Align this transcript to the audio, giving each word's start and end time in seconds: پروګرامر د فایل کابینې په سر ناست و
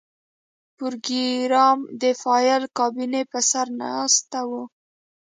پروګرامر 0.77 1.87
د 2.01 2.03
فایل 2.21 2.63
کابینې 2.77 3.21
په 3.31 3.39
سر 3.49 3.67
ناست 3.81 4.29
و 4.49 4.51